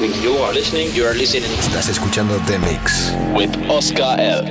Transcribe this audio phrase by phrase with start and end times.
[0.00, 0.22] listening.
[0.22, 0.92] You are listening.
[0.92, 3.12] You are listening Estás escuchando The Mix.
[3.34, 4.44] with Oscar L.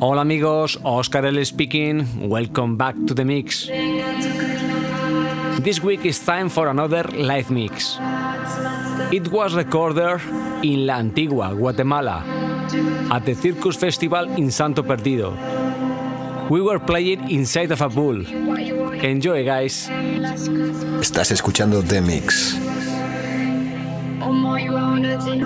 [0.00, 2.28] Hola amigos, Oscar L speaking.
[2.28, 3.70] Welcome back to the mix.
[5.62, 7.98] This week is time for another live mix.
[9.10, 10.20] It was recorded
[10.62, 12.22] in La Antigua, Guatemala,
[13.10, 15.32] at the Circus Festival in Santo Perdido.
[16.50, 18.22] We were playing inside of a bull.
[19.02, 19.88] Enjoy, guys.
[21.00, 22.65] Estás escuchando The Mix.
[24.28, 25.38] 思いは同じ。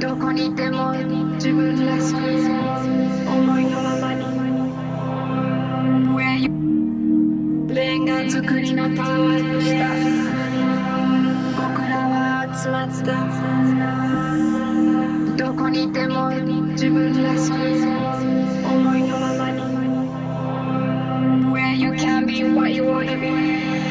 [0.00, 0.94] どこにいても
[1.34, 2.16] 自分らしく
[3.28, 4.24] 思いのままに。
[6.16, 6.48] Where you
[7.74, 9.90] レンガ作りのタワーの下
[11.54, 13.28] 僕らは集まった。
[15.36, 17.56] どこにいても自分らしく
[18.72, 19.60] 思いのままに。
[21.52, 23.28] Where you can be what you wanna be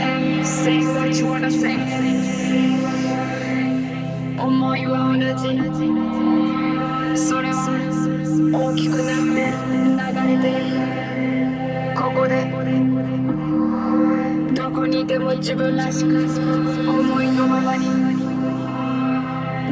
[0.01, 1.77] and say what you wanna say
[4.41, 5.49] 思いは同じ
[7.19, 7.67] それは
[8.53, 9.51] 大きくなって
[9.99, 10.47] 流れて
[11.95, 12.33] ここで
[14.53, 16.07] どこにいても自分らしく
[16.89, 17.87] 思いのままに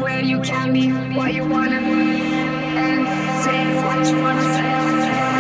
[0.02, 1.86] Where you can be what you wanna be
[2.78, 3.08] and
[3.42, 5.37] say what you wanna say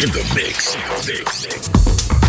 [0.00, 0.76] In the mix.
[1.08, 2.27] mix.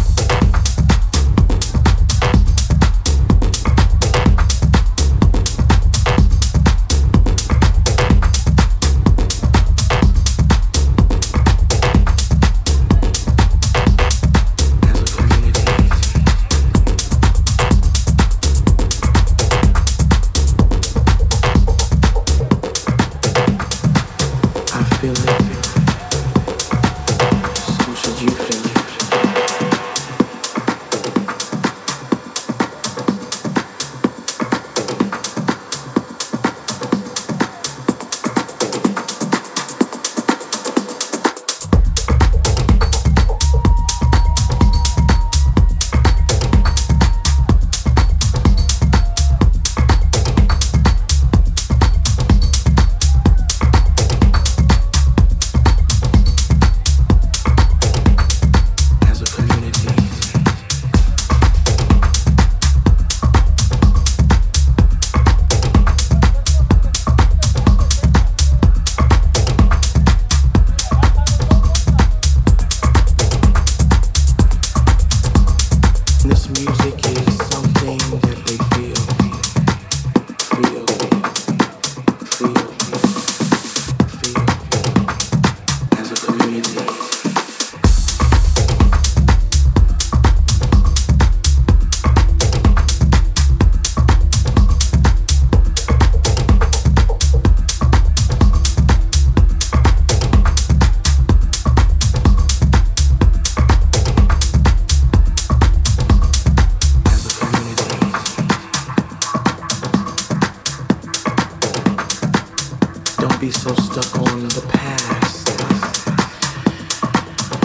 [113.39, 115.48] be so stuck on the past.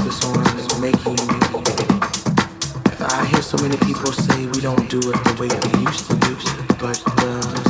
[0.04, 1.38] This one is making me.
[3.00, 6.16] I hear so many people say we don't do it the way we used to
[6.16, 7.02] do it, but.
[7.18, 7.64] Uh,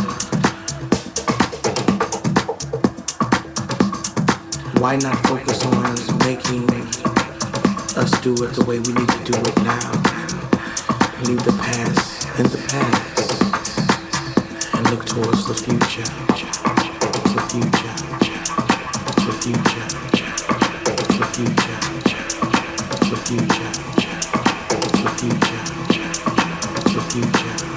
[4.81, 5.95] why not focus on
[6.27, 6.69] making
[7.97, 9.93] us do it the way we need to do it now?
[11.25, 13.33] Leave the past in the past
[14.75, 16.64] and look towards the future
[27.15, 27.74] future.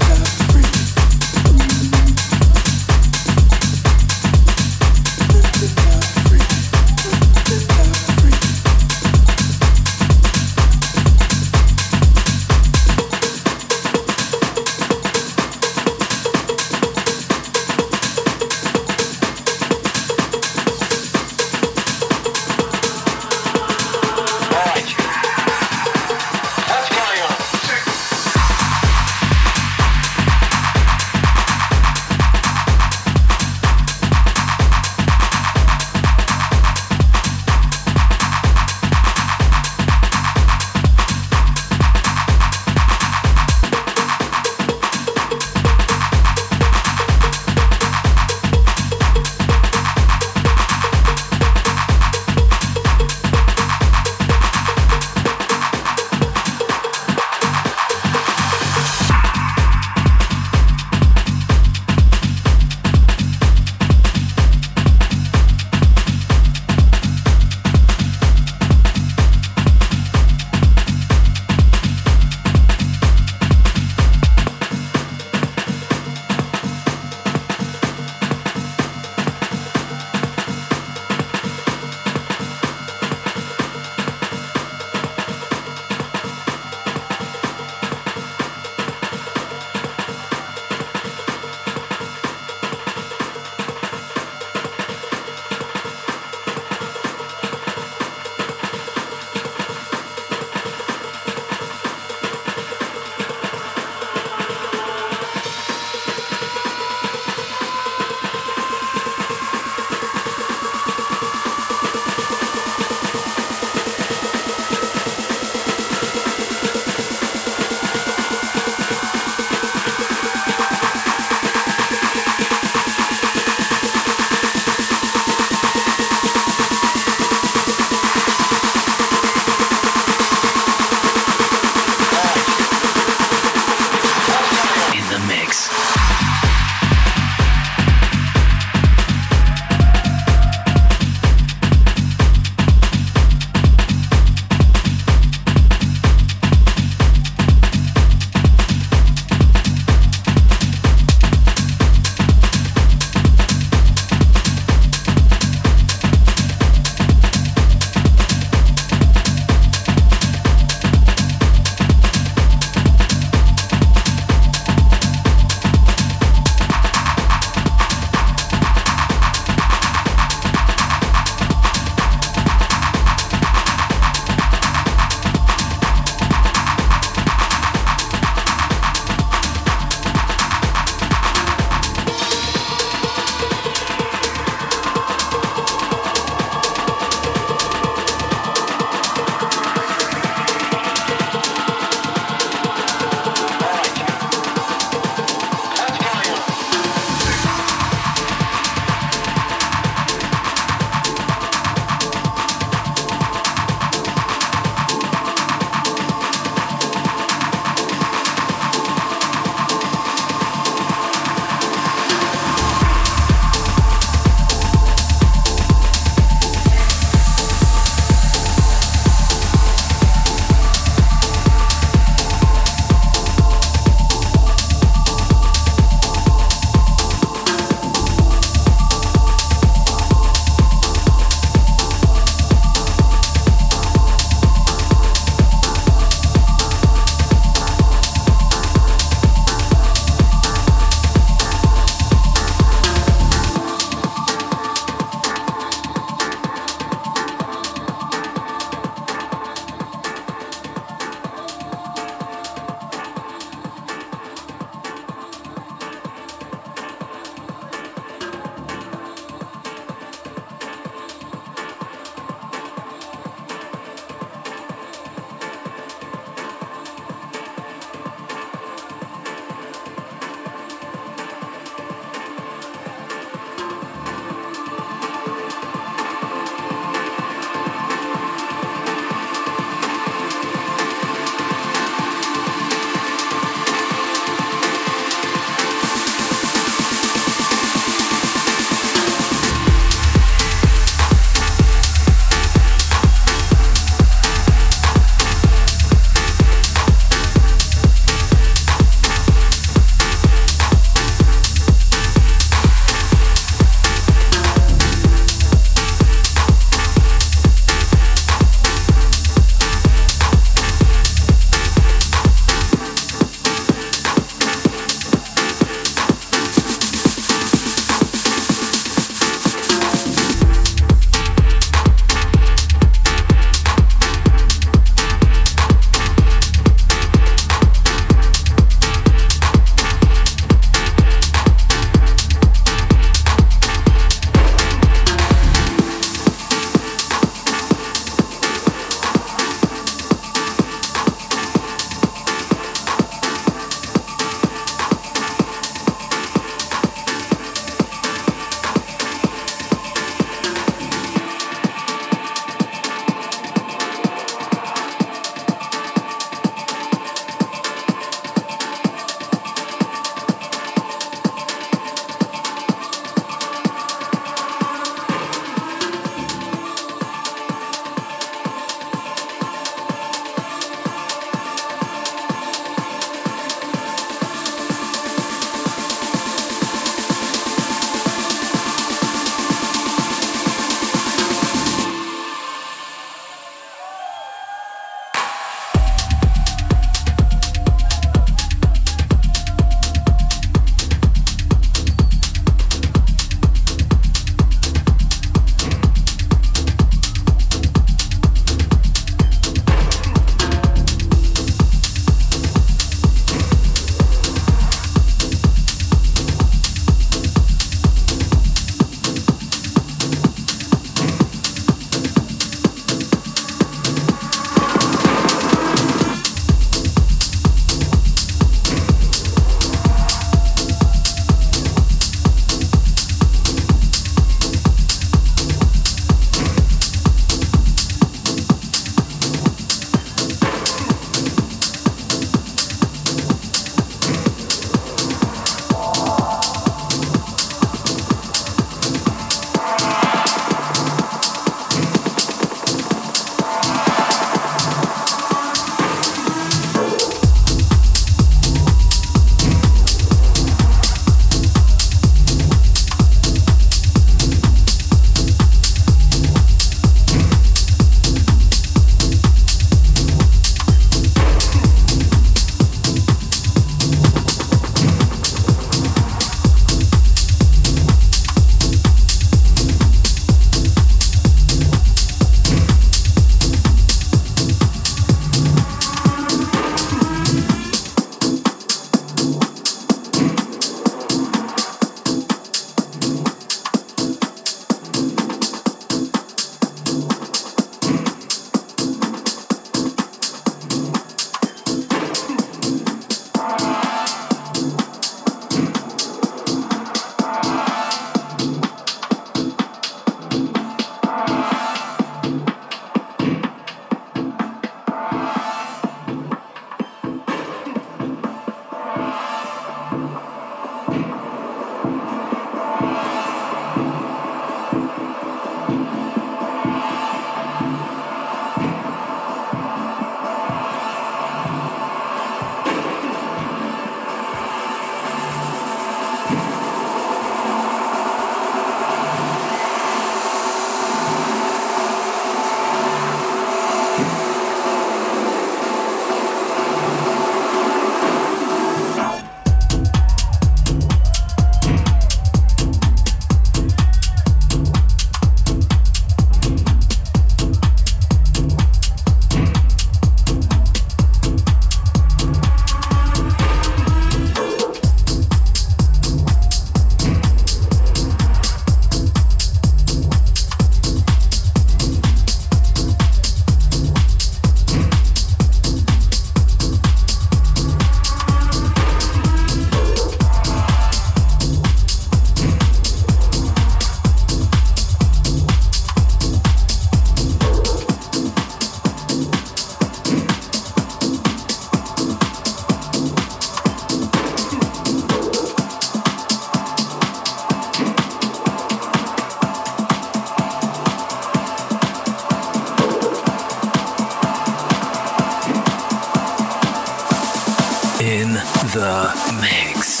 [598.33, 600.00] the mix.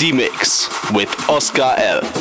[0.00, 2.19] D-Mix with Oscar L.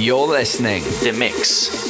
[0.00, 1.89] You're listening The Mix.